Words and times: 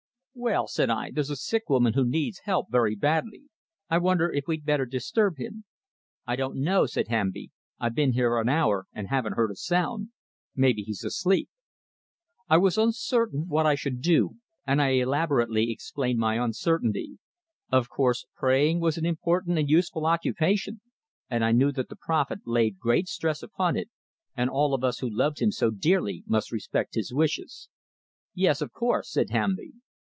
"Well," 0.33 0.65
said 0.67 0.89
I, 0.89 1.11
"there's 1.11 1.29
a 1.29 1.35
sick 1.35 1.69
woman 1.69 1.91
who 1.91 2.05
needs 2.05 2.39
help 2.45 2.71
very 2.71 2.95
badly. 2.95 3.43
I 3.89 3.97
wonder 3.97 4.31
if 4.31 4.47
we'd 4.47 4.65
better 4.65 4.85
disturb 4.85 5.35
him." 5.37 5.65
"I 6.25 6.37
don't 6.37 6.55
know," 6.55 6.85
said 6.85 7.09
Hamby. 7.09 7.51
"I've 7.81 7.95
been 7.95 8.13
here 8.13 8.37
an 8.37 8.47
hour, 8.47 8.85
and 8.93 9.09
haven't 9.09 9.33
heard 9.33 9.51
a 9.51 9.55
sound. 9.57 10.09
Maybe 10.55 10.83
he's 10.83 11.03
asleep." 11.03 11.49
I 12.47 12.55
was 12.57 12.77
uncertain 12.77 13.49
what 13.49 13.65
I 13.65 13.75
should 13.75 14.01
do, 14.01 14.37
and 14.65 14.81
I 14.81 14.91
elaborately 14.91 15.69
explained 15.69 16.17
my 16.17 16.41
uncertainty. 16.43 17.19
Of 17.69 17.89
course, 17.89 18.25
praying 18.33 18.79
was 18.79 18.97
an 18.97 19.05
important 19.05 19.59
and 19.59 19.69
useful 19.69 20.05
occupation, 20.05 20.79
and 21.29 21.43
I 21.43 21.51
knew 21.51 21.73
that 21.73 21.89
the 21.89 21.97
prophet 21.97 22.39
laid 22.47 22.79
great 22.79 23.09
stress 23.09 23.43
upon 23.43 23.75
it, 23.75 23.89
and 24.35 24.49
all 24.49 24.73
of 24.73 24.81
us 24.83 24.99
who 24.99 25.09
loved 25.09 25.41
him 25.41 25.51
so 25.51 25.71
dearly 25.71 26.23
must 26.25 26.53
respect 26.53 26.95
his 26.95 27.13
wishes. 27.13 27.67
"Yes, 28.33 28.61
of 28.61 28.71
course," 28.71 29.11
said 29.11 29.29
Hamby. 29.29 29.73